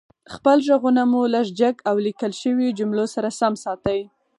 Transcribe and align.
خپل 0.33 0.57
غږونه 0.67 1.01
مو 1.11 1.21
لږ 1.33 1.47
جګ 1.59 1.75
او 1.89 1.95
ليکل 2.05 2.31
شويو 2.41 2.75
جملو 2.79 3.05
سره 3.15 3.29
سم 3.39 3.53
ساتئ 3.63 3.99